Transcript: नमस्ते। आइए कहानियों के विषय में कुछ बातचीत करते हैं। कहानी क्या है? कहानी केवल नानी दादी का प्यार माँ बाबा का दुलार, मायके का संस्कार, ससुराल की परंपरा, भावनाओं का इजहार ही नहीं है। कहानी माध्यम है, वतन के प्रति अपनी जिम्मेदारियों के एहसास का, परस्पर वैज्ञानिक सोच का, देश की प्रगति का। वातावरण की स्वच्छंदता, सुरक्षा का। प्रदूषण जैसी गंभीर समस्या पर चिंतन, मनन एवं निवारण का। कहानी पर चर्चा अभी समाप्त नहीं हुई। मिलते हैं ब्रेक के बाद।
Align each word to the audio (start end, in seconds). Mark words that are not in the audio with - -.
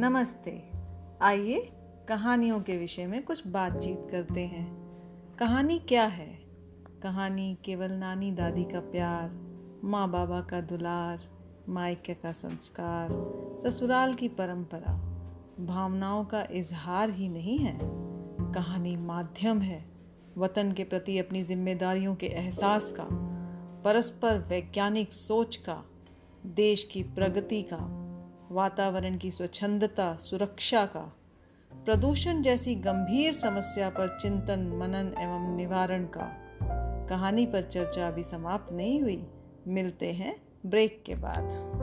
नमस्ते। 0.00 0.70
आइए 1.22 1.72
कहानियों 2.08 2.60
के 2.60 2.78
विषय 2.78 3.06
में 3.06 3.22
कुछ 3.22 3.46
बातचीत 3.46 4.08
करते 4.10 4.40
हैं। 4.40 4.76
कहानी 5.38 5.78
क्या 5.78 6.04
है? 6.04 6.38
कहानी 7.02 7.58
केवल 7.64 7.92
नानी 7.92 8.32
दादी 8.32 8.64
का 8.64 8.80
प्यार 8.80 9.30
माँ 9.84 10.10
बाबा 10.10 10.40
का 10.40 10.60
दुलार, 10.60 11.20
मायके 11.68 12.14
का 12.14 12.32
संस्कार, 12.32 13.08
ससुराल 13.64 14.14
की 14.14 14.28
परंपरा, 14.28 14.94
भावनाओं 15.60 16.24
का 16.24 16.46
इजहार 16.50 17.10
ही 17.10 17.28
नहीं 17.28 17.58
है। 17.58 17.78
कहानी 18.52 18.96
माध्यम 18.96 19.60
है, 19.60 19.84
वतन 20.38 20.72
के 20.72 20.84
प्रति 20.84 21.18
अपनी 21.18 21.44
जिम्मेदारियों 21.44 22.14
के 22.14 22.26
एहसास 22.26 22.92
का, 22.92 23.08
परस्पर 23.84 24.38
वैज्ञानिक 24.38 25.12
सोच 25.12 25.56
का, 25.56 25.84
देश 26.46 26.84
की 26.92 27.02
प्रगति 27.02 27.62
का। 27.62 28.07
वातावरण 28.50 29.18
की 29.18 29.30
स्वच्छंदता, 29.30 30.16
सुरक्षा 30.16 30.86
का। 30.86 31.16
प्रदूषण 31.84 32.42
जैसी 32.42 32.74
गंभीर 32.74 33.32
समस्या 33.32 33.90
पर 33.90 34.18
चिंतन, 34.18 34.60
मनन 34.60 35.14
एवं 35.18 35.56
निवारण 35.56 36.04
का। 36.04 36.44
कहानी 37.08 37.46
पर 37.46 37.62
चर्चा 37.62 38.08
अभी 38.08 38.22
समाप्त 38.22 38.72
नहीं 38.72 39.00
हुई। 39.00 39.26
मिलते 39.68 40.12
हैं 40.12 40.36
ब्रेक 40.66 41.02
के 41.06 41.14
बाद। 41.14 41.77